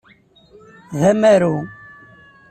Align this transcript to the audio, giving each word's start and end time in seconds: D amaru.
D 0.99 1.01
amaru. 1.11 1.55